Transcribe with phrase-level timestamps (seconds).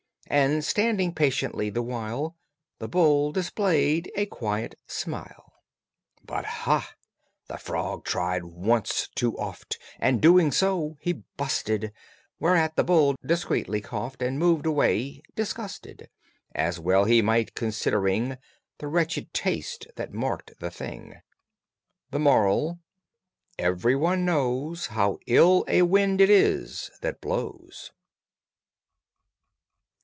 [0.27, 2.37] And, standing patiently the while,
[2.79, 5.51] The bull displayed a quiet smile.
[6.21, 6.91] [Illustration: "HE STROVE TO GROW ROTUNDER"]
[7.49, 11.91] But ah, the frog tried once too oft And, doing so, he busted;
[12.39, 16.09] Whereat the bull discreetly coughed And moved away, disgusted,
[16.55, 18.37] As well he might, considering
[18.77, 21.15] The wretched taste that marked the thing.
[22.11, 22.79] THE MORAL:
[23.59, 27.91] Everybody knows How ill a wind it is that blows.